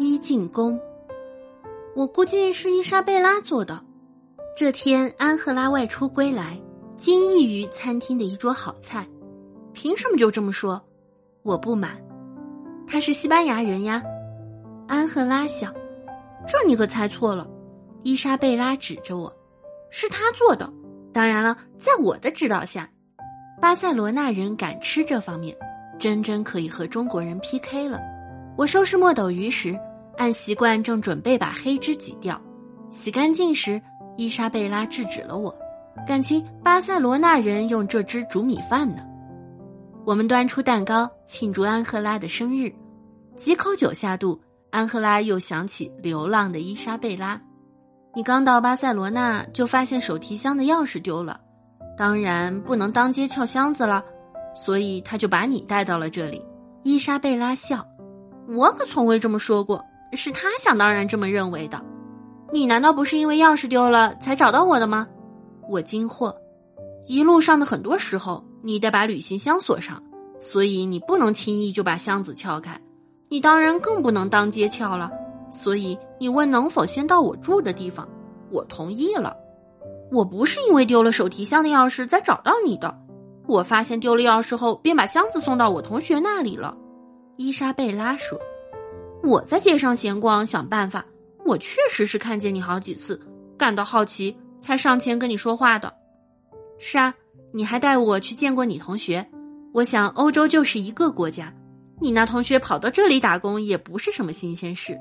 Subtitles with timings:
[0.00, 0.80] 一进宫。
[1.94, 3.84] 我估计是伊莎贝拉做的。
[4.56, 6.58] 这天，安赫拉外出归来，
[6.96, 9.06] 惊异于餐厅的一桌好菜。
[9.74, 10.82] 凭什么就这么说？
[11.42, 11.98] 我不满。
[12.88, 14.02] 他是西班牙人呀。
[14.88, 15.70] 安赫拉想，
[16.48, 17.46] 这你可猜错了。
[18.02, 19.30] 伊莎贝拉指着我，
[19.90, 20.72] 是他做的。
[21.12, 22.88] 当然了，在我的指导下，
[23.60, 25.54] 巴塞罗那人敢吃这方面，
[25.98, 28.00] 真真可以和中国人 PK 了。
[28.56, 29.78] 我收拾墨斗鱼时，
[30.20, 32.38] 按习惯正准备把黑汁挤掉，
[32.90, 33.80] 洗干净时，
[34.18, 35.50] 伊莎贝拉制止了我。
[36.06, 39.02] 感情巴塞罗那人用这汁煮米饭呢。
[40.04, 42.70] 我们端出蛋糕庆祝安赫拉的生日，
[43.34, 44.38] 几口酒下肚，
[44.68, 47.40] 安赫拉又想起流浪的伊莎贝拉。
[48.14, 51.40] 你刚到巴塞罗那就发现手提箱的钥匙丢了，
[51.96, 54.04] 当然不能当街撬箱子了，
[54.54, 56.44] 所以他就把你带到了这里。
[56.82, 57.82] 伊莎贝拉笑，
[58.46, 61.80] 我可从未这么说过，是他想当然这么认为的。
[62.52, 65.06] 你难道不是因为钥匙丢了才找到我的吗？
[65.68, 66.34] 我惊惑。
[67.08, 70.02] 一路上的很多时候，你得把旅行箱锁上，
[70.40, 72.80] 所以你不能轻易就把箱子撬开。
[73.28, 75.10] 你当然更不能当街撬了。
[75.50, 78.08] 所以你问能否先到我住的地方，
[78.50, 79.36] 我同意了。
[80.12, 82.96] 我不是因为丢了手提箱的钥匙才找到你的，
[83.46, 86.76] 我发现丢了钥匙后便把箱子送到我同学那里了。
[87.36, 88.38] 伊莎贝拉说
[89.22, 91.04] ：“我在街上闲逛，想办法。
[91.44, 93.20] 我确实是看见你好几次，
[93.58, 95.92] 感到好奇才上前跟你说话的。
[96.78, 97.14] 是啊，
[97.52, 99.26] 你还带我去见过你同学。
[99.72, 101.52] 我想欧洲就是一个国家，
[102.00, 104.96] 你那同学跑到这里打工也不是什么新鲜事。”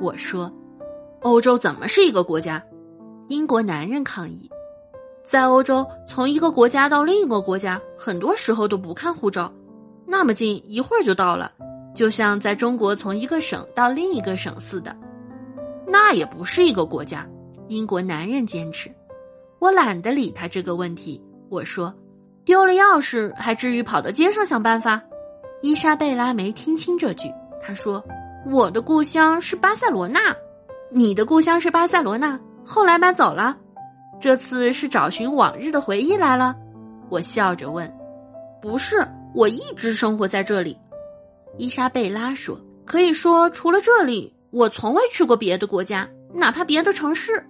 [0.00, 0.52] 我说
[1.22, 2.62] ：“欧洲怎么是一个国家？”
[3.28, 4.50] 英国男人抗议
[5.24, 9.52] ：“在欧洲，从一个国家到另一个国家，很多时候都不看护照，
[10.06, 11.52] 那么近，一会儿就到了，
[11.94, 14.94] 就像在中国从一个省到另一个省似的。
[15.86, 17.26] 那也不是一个国家。”
[17.68, 18.90] 英国男人坚持。
[19.58, 21.24] 我懒得理他这个问题。
[21.48, 21.94] 我说
[22.44, 25.00] ：“丢了钥匙，还至于跑到街上想办法？”
[25.62, 28.04] 伊莎贝拉没听清这句，她说。
[28.52, 30.20] 我的故乡是巴塞罗那，
[30.90, 33.56] 你的故乡是巴塞罗那，后来搬走了，
[34.20, 36.54] 这次是找寻往日的回忆来了。
[37.08, 37.90] 我笑着问
[38.60, 40.78] ：“不是，我一直生活在这里。”
[41.56, 47.44] 伊莎贝拉说：“可以说，除了这里，我从未去过别的国家，哪怕别的城市。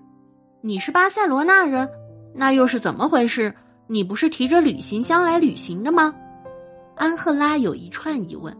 [0.60, 1.88] 你是巴塞罗那人，
[2.34, 3.54] 那又是怎么回事？
[3.86, 6.14] 你不是提着旅行箱来旅行的吗？”
[6.96, 8.54] 安赫拉有一串疑问。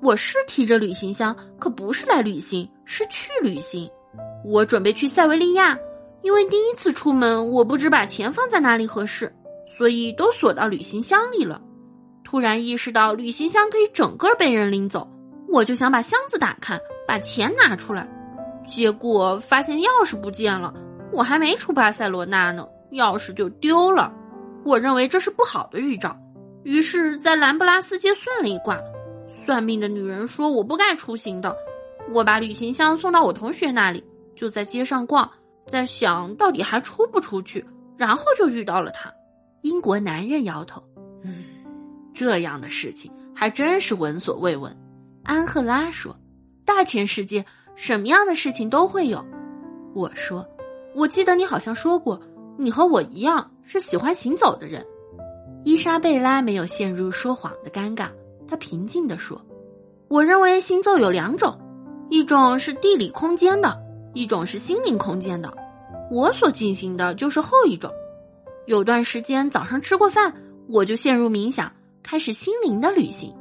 [0.00, 3.90] 我是提着旅行箱，可不是来旅行，是去旅行。
[4.44, 5.76] 我准备去塞维利亚，
[6.22, 9.34] 因为第一次出门，我不知把钱放在哪里合适，
[9.76, 11.60] 所以都锁到旅行箱里了。
[12.30, 15.08] 突然意识到旅行箱可以整个被人拎走，
[15.48, 18.06] 我就想把箱子打开，把钱拿出来，
[18.66, 20.74] 结果发现钥匙不见了。
[21.10, 24.12] 我还没出巴塞罗那呢，钥匙就丢了。
[24.62, 26.14] 我认为这是不好的预兆，
[26.64, 28.78] 于是，在兰布拉斯街算了一卦。
[29.46, 31.56] 算命的女人说：“我不该出行的。”
[32.12, 34.04] 我把旅行箱送到我同学那里，
[34.36, 35.30] 就在街上逛，
[35.66, 37.64] 在想到底还出不出去，
[37.96, 39.10] 然后就遇到了他。
[39.62, 40.82] 英国男人摇头：“，
[42.18, 44.76] 这样的事情还真是闻所未闻。”
[45.22, 46.16] 安赫拉说
[46.66, 47.44] ：“大千世界，
[47.76, 49.24] 什么样的事情都会有。”
[49.94, 50.44] 我说
[50.96, 52.20] ：“我记得你好像说过，
[52.56, 54.84] 你和我一样是喜欢行走的人。”
[55.64, 58.08] 伊莎贝拉没有陷入说谎的尴尬。
[58.48, 59.40] 她平静地说
[60.08, 61.56] ：“我认为行走有两种，
[62.10, 63.78] 一种是地理空间的，
[64.14, 65.54] 一种是心灵空间的。
[66.10, 67.92] 我所进行的就是后一种。
[68.66, 70.32] 有段时间早上吃过饭，
[70.68, 71.70] 我就陷入冥想，
[72.10, 73.34] 开始心灵的旅行。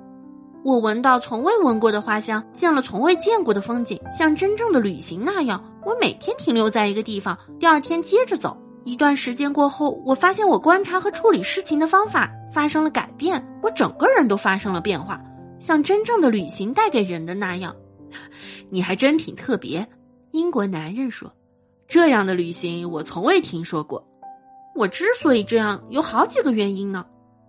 [0.62, 5.64] 我闻到从未闻过的花香，见了从未见过的风景，像真正的旅行那样。
[5.86, 8.58] 我每天停留在一个地方，第二天接着走。
[8.84, 15.22] 一段时间过后，我发现我观察和处理事情的方法。”发生了改变，我整个人都发生了变化，
[15.60, 17.74] 像真正的旅行带给人的那样。
[18.70, 19.88] 你还真挺特别，
[20.32, 21.32] 英国男人说。
[21.88, 24.06] 这样的旅行我从未听说过。
[24.76, 27.06] 我之所以这样，有好几个原因呢。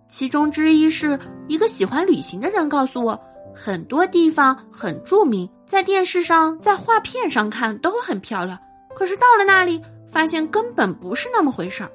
[0.09, 1.17] 其中之一是
[1.47, 3.17] 一个喜欢旅行的人告诉我，
[3.55, 8.59] 很多地方很著名，在电视上、在画片上看都很漂亮，
[8.95, 11.91] 可是到了那里，发现根本不是那么回事儿。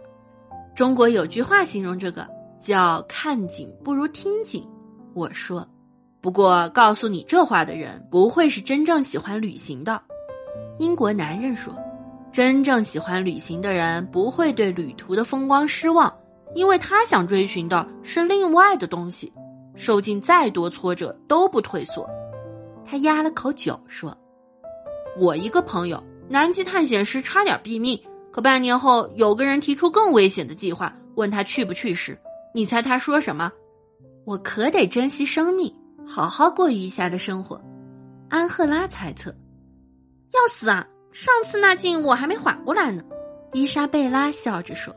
[0.75, 2.27] 中国有句话形容这个。
[2.65, 4.67] 叫看景不如听景，
[5.13, 5.69] 我说。
[6.23, 10.01] 不过告诉你这话的人不会是真正喜欢旅行的。
[10.79, 11.77] 英国男人说，
[12.33, 16.11] 真正喜欢旅行的人不会对旅途的风光失望，
[16.55, 19.33] 因为他想追寻的是另外的东西，
[19.75, 22.09] 受尽再多挫折都不退缩。
[22.85, 24.17] 他压了口酒说
[25.19, 32.19] ：“我一个朋友南极探险时差点毙命，可半年后有个人提出更危险的计划，问他去不去时，
[32.55, 33.51] 你猜他说什么？
[34.25, 35.75] 我可得珍惜生命，
[36.07, 37.61] 好好过余下的生活。
[38.29, 39.35] 安赫拉猜测。
[40.33, 40.87] 要死啊！
[41.13, 43.03] 上次那劲我还没缓过来呢。
[43.53, 44.93] 伊莎贝拉笑着说：“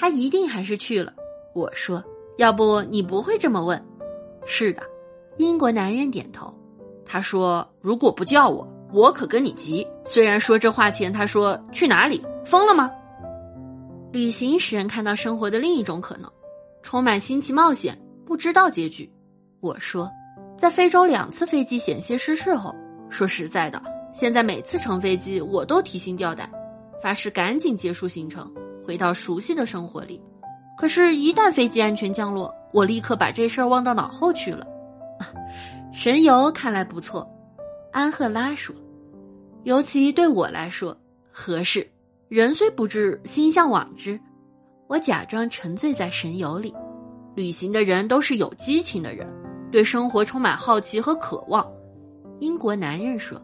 [0.00, 1.12] 他一定还是去了。”
[1.52, 2.02] 我说
[2.38, 3.84] ：“要不你不会这么问？”
[4.46, 4.82] 是的，
[5.36, 6.54] 英国男人点头。
[7.04, 12.24] 他说：“如果不叫我，我可跟你急。”虽然说这话前他说：“去哪里？
[12.46, 12.90] 疯了吗？”
[14.10, 16.32] 旅行使人看到生活的另一种可能，
[16.82, 19.12] 充满新奇冒险，不知道结局。
[19.60, 20.10] 我说
[20.56, 22.74] ：“在非洲两次飞机险些失事后，
[23.10, 23.82] 说实在的。”
[24.12, 26.50] 现在每次乘飞机，我都提心吊胆，
[27.00, 28.52] 发誓赶紧结束行程，
[28.90, 30.20] 回到熟悉的生活里。
[30.76, 34.66] 可是，一旦飞机安全降落，我立刻把这事儿忘到脑后去了。
[35.92, 37.24] 神游看来不错，
[37.92, 38.74] 安赫拉说，
[39.62, 40.96] 尤其对我来说
[41.30, 41.88] 合适。
[42.28, 44.20] 人虽不至，心向往之。
[44.88, 46.74] 我假装沉醉在神游里。
[47.36, 49.24] 旅行的人都是有激情的人，
[49.70, 51.64] 对生活充满好奇和渴望。
[52.40, 53.40] 英国男人说。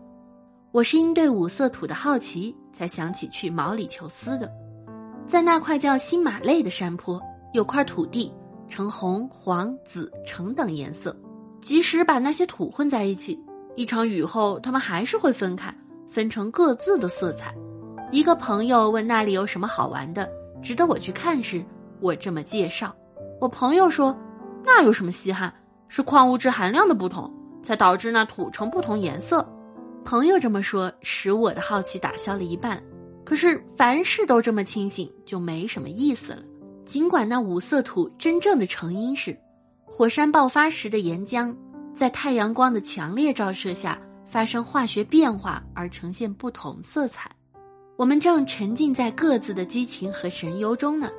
[0.72, 4.50] 我是因对五色土的好奇，才想起去毛里求斯的。
[5.26, 7.20] 在那块叫新马累的山坡，
[7.52, 8.32] 有块土地
[8.68, 11.14] 呈红、黄、紫、橙等颜色。
[11.60, 13.38] 即使把那些土混在一起，
[13.74, 15.74] 一场雨后，它们还是会分开，
[16.08, 17.52] 分成各自的色彩。
[18.12, 20.30] 一个朋友问那里有什么好玩的，
[20.62, 21.64] 值得我去看时，
[22.00, 22.94] 我这么介绍。
[23.40, 24.16] 我朋友说
[24.64, 25.52] ：“那有什么稀罕？
[25.88, 27.28] 是矿物质含量的不同，
[27.64, 29.44] 才导致那土呈不同颜色。”
[30.04, 32.80] 朋友这么说，使我的好奇打消了一半。
[33.26, 36.42] 可是凡事都这么清醒，就没什么意思了。
[36.84, 39.36] 尽管那五色土真正的成因是，
[39.84, 41.54] 火山爆发时的岩浆
[41.92, 47.28] 在太阳光的强烈照射下发生化学变化而呈现不同色彩。
[47.96, 51.10] 我们正沉浸在各自的激情和神游中呢。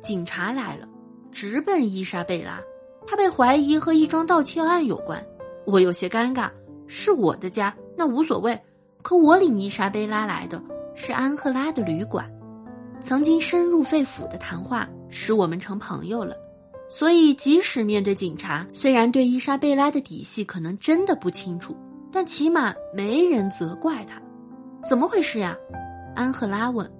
[0.00, 0.86] 警察来了，
[1.32, 2.60] 直奔伊莎贝拉。
[3.08, 5.20] 他被怀疑和一桩盗窃案有关。
[5.64, 6.48] 我有些尴尬，
[6.86, 7.74] 是我的家。
[7.96, 8.56] 那无所谓，
[9.02, 10.62] 可我领伊莎贝拉来的
[10.96, 12.28] 是安赫拉的旅馆，
[13.00, 16.34] 曾经深入肺腑的谈话使我们成朋友了，
[16.88, 21.76] 所以即使面对警察，虽然对伊莎贝拉的底细可能真的不清楚，
[22.10, 24.20] 但起码没人责怪他。
[24.88, 25.56] 怎么回事呀？
[26.14, 26.90] 安赫拉问。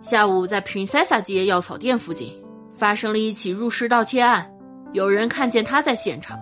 [0.00, 2.32] 下午在 Princesa 街药草店附近
[2.74, 4.50] 发生了一起入室盗窃案，
[4.92, 6.36] 有人看见他在现场。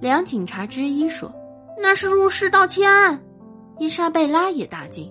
[0.00, 1.32] 两警察之一说
[1.80, 3.18] ：“那是入室盗窃案。”
[3.80, 5.10] 伊莎贝拉也大惊，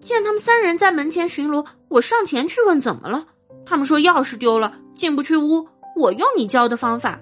[0.00, 3.26] 见他们三人在门前巡逻，我上前去问怎么了。
[3.66, 5.66] 他们说钥匙丢了，进不去屋。
[5.96, 7.20] 我用你教的方法。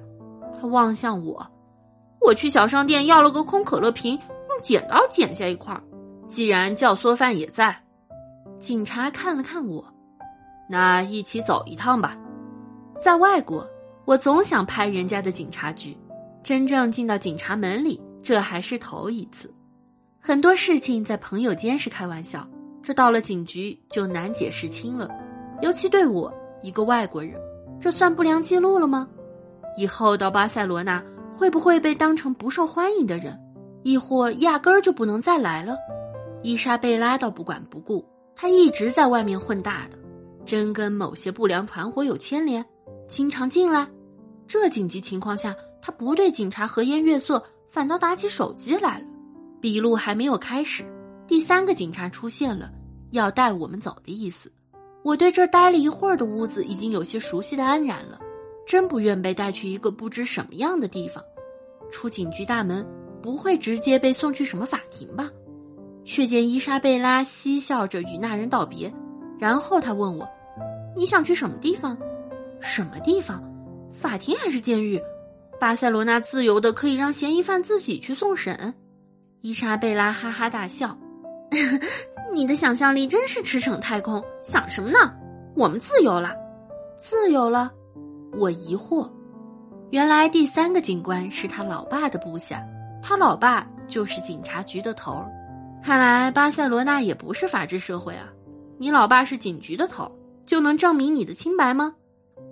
[0.61, 1.47] 他望向我，
[2.21, 4.19] 我去小商店要了个空可乐瓶，
[4.49, 5.79] 用剪刀剪下一块。
[6.29, 7.77] 既然教唆犯也在，
[8.59, 9.85] 警察看了看我，
[10.69, 12.17] 那一起走一趟吧。
[12.99, 13.69] 在外国，
[14.05, 15.97] 我总想拍人家的警察局，
[16.43, 19.53] 真正进到警察门里，这还是头一次。
[20.19, 22.49] 很多事情在朋友间是开玩笑，
[22.87, 25.11] 这到了警局就难解释清了。
[25.61, 27.35] 尤其对我一个外国人，
[27.81, 29.09] 这算不良记录了吗？
[29.77, 31.03] 以后到巴塞罗那
[31.35, 33.37] 会不会被当成不受欢迎的人，
[33.83, 35.77] 亦或压根儿就不能再来了？
[36.45, 38.05] 伊莎贝拉倒不管不顾，
[38.37, 39.99] 她一直在外面混大的，
[40.45, 42.65] 真跟某些不良团伙有牵连，
[43.09, 43.85] 经常进来。
[44.47, 45.53] 这紧急情况下，
[45.83, 49.05] 他不对警察和颜悦色，反倒打起手机来了。
[49.61, 50.85] 笔录还没有开始，
[51.27, 52.71] 第三个警察出现了，
[53.11, 54.51] 要带我们走的意思。
[55.03, 58.19] 我对这待了一会儿的屋子已经有些熟悉的安然了，
[58.67, 61.23] 真不愿被带去一个不知什么样的地方。
[61.93, 62.85] 出警局大门，
[63.23, 65.31] 不会直接被送去什么法庭吧？
[66.05, 68.93] 却见伊莎贝拉嬉笑着与那人道别，
[69.39, 70.29] 然后他问我
[70.97, 71.97] ：“你想去什么地方？
[72.61, 73.43] 什么地方？
[73.93, 75.01] 法庭还是监狱？
[75.61, 78.75] 巴塞罗那自由的可以让嫌疑犯自己去送审。”
[79.41, 80.99] 伊莎贝拉哈哈大笑
[82.33, 85.13] ：“你的想象力真是驰骋太空，想什么呢？
[85.55, 86.35] 我们自由了，
[86.99, 87.73] 自由了。”
[88.37, 89.09] 我疑惑，
[89.91, 92.63] 原来第三个警官是他老爸的部下，
[93.03, 95.27] 他老爸就是警察局的头儿。
[95.83, 98.29] 看来巴塞罗那也不是法治社会啊！
[98.77, 100.11] 你老爸是警局的头，
[100.45, 101.95] 就能证明你的清白吗？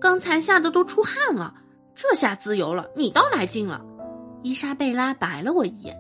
[0.00, 1.52] 刚才吓得都出汗了，
[1.94, 3.84] 这下自由了，你倒来劲了。
[4.42, 5.94] 伊莎贝拉白了我一眼。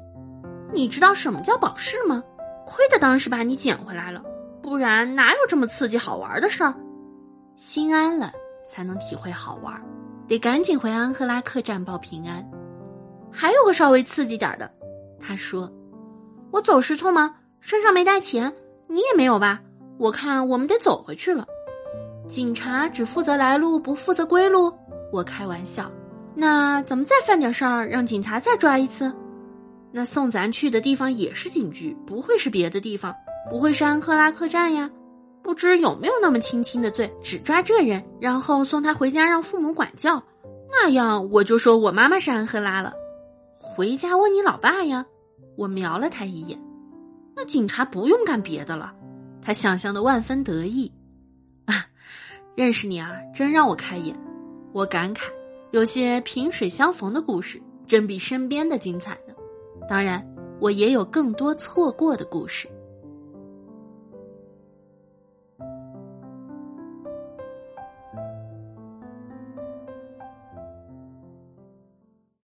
[0.72, 2.22] 你知道什么叫保释吗？
[2.66, 4.22] 亏的当时把你捡回来了，
[4.62, 6.74] 不然哪有这么刺激好玩的事儿？
[7.56, 8.32] 心安了
[8.66, 9.80] 才能体会好玩，
[10.26, 12.44] 得赶紧回安赫拉客栈报平安。
[13.30, 14.70] 还有个稍微刺激点的，
[15.20, 15.70] 他说
[16.50, 18.52] ：“我走时匆忙，身上没带钱，
[18.88, 19.60] 你也没有吧？
[19.98, 21.46] 我看我们得走回去了。
[22.28, 24.72] 警察只负责来路，不负责归路。
[25.12, 25.90] 我开玩笑。
[26.34, 29.14] 那咱们再犯点事儿，让警察再抓一次。
[29.96, 33.14] 那送咱去的地方也是警局，不会是别的地方，
[33.48, 34.90] 不会是安赫拉客栈呀？
[35.40, 40.20] 不知有没有那么轻轻的罪，只抓这人，然后送他回家让父母管教。
[40.68, 42.92] 那样我就说我妈妈是安赫拉了。
[43.60, 45.06] 回家问你老爸呀。
[45.56, 46.58] 我瞄了他一眼。
[47.36, 48.92] 那警察不用干别的了。
[49.40, 50.90] 他想象的万分得意。
[51.66, 51.86] 啊，
[52.56, 54.18] 认识你啊，真让我开眼。
[54.72, 55.26] 我感慨，
[55.70, 59.33] 有些萍水相逢的故事，真比身边的精彩呢。
[59.88, 60.24] 当然，
[60.60, 62.68] 我也有更多错过的故事。